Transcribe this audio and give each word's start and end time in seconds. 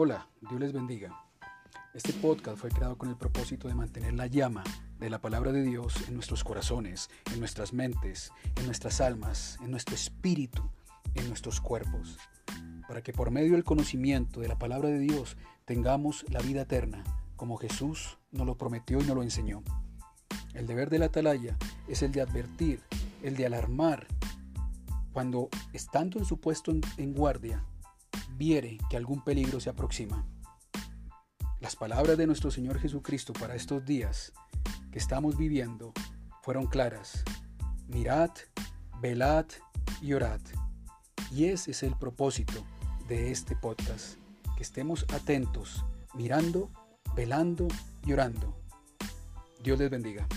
Hola, 0.00 0.28
Dios 0.48 0.60
les 0.60 0.72
bendiga. 0.72 1.24
Este 1.92 2.12
podcast 2.12 2.56
fue 2.56 2.70
creado 2.70 2.96
con 2.96 3.08
el 3.08 3.16
propósito 3.16 3.66
de 3.66 3.74
mantener 3.74 4.14
la 4.14 4.28
llama 4.28 4.62
de 5.00 5.10
la 5.10 5.20
palabra 5.20 5.50
de 5.50 5.64
Dios 5.64 6.06
en 6.06 6.14
nuestros 6.14 6.44
corazones, 6.44 7.10
en 7.32 7.40
nuestras 7.40 7.72
mentes, 7.72 8.30
en 8.54 8.66
nuestras 8.66 9.00
almas, 9.00 9.58
en 9.60 9.72
nuestro 9.72 9.96
espíritu, 9.96 10.62
en 11.16 11.26
nuestros 11.26 11.60
cuerpos, 11.60 12.16
para 12.86 13.02
que 13.02 13.12
por 13.12 13.32
medio 13.32 13.54
del 13.54 13.64
conocimiento 13.64 14.38
de 14.38 14.46
la 14.46 14.56
palabra 14.56 14.88
de 14.88 15.00
Dios 15.00 15.36
tengamos 15.64 16.24
la 16.28 16.42
vida 16.42 16.60
eterna, 16.60 17.02
como 17.34 17.56
Jesús 17.56 18.18
nos 18.30 18.46
lo 18.46 18.56
prometió 18.56 19.00
y 19.00 19.04
nos 19.04 19.16
lo 19.16 19.24
enseñó. 19.24 19.64
El 20.54 20.68
deber 20.68 20.90
de 20.90 21.00
la 21.00 21.06
atalaya 21.06 21.56
es 21.88 22.02
el 22.02 22.12
de 22.12 22.20
advertir, 22.20 22.84
el 23.24 23.34
de 23.34 23.46
alarmar, 23.46 24.06
cuando 25.12 25.48
estando 25.72 26.20
en 26.20 26.24
su 26.24 26.38
puesto 26.38 26.70
en 26.70 27.14
guardia, 27.14 27.64
viere 28.38 28.78
que 28.88 28.96
algún 28.96 29.22
peligro 29.22 29.58
se 29.58 29.68
aproxima. 29.68 30.24
Las 31.60 31.74
palabras 31.74 32.16
de 32.16 32.26
nuestro 32.26 32.52
Señor 32.52 32.78
Jesucristo 32.78 33.32
para 33.32 33.56
estos 33.56 33.84
días 33.84 34.32
que 34.92 35.00
estamos 35.00 35.36
viviendo 35.36 35.92
fueron 36.42 36.66
claras. 36.66 37.24
Mirad, 37.88 38.30
velad 39.00 39.46
y 40.00 40.12
orad. 40.12 40.40
Y 41.32 41.46
ese 41.46 41.72
es 41.72 41.82
el 41.82 41.96
propósito 41.96 42.64
de 43.08 43.32
este 43.32 43.56
podcast, 43.56 44.16
que 44.56 44.62
estemos 44.62 45.04
atentos, 45.12 45.84
mirando, 46.14 46.70
velando 47.16 47.66
y 48.06 48.12
orando. 48.12 48.56
Dios 49.64 49.80
les 49.80 49.90
bendiga. 49.90 50.28